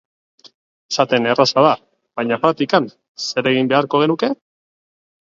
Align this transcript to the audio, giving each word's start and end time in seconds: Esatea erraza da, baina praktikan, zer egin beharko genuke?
Esatea 0.93 1.33
erraza 1.33 1.65
da, 1.67 1.75
baina 2.21 2.41
praktikan, 2.49 2.91
zer 3.29 3.55
egin 3.55 3.73
beharko 3.75 4.07
genuke? 4.07 4.35